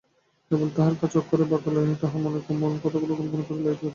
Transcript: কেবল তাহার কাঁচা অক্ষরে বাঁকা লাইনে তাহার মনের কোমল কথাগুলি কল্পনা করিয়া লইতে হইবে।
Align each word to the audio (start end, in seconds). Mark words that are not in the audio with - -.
কেবল 0.51 0.69
তাহার 0.75 0.93
কাঁচা 1.01 1.17
অক্ষরে 1.19 1.45
বাঁকা 1.51 1.69
লাইনে 1.71 1.95
তাহার 2.01 2.19
মনের 2.23 2.43
কোমল 2.47 2.73
কথাগুলি 2.83 3.13
কল্পনা 3.15 3.43
করিয়া 3.43 3.65
লইতে 3.65 3.77
হইবে। 3.77 3.89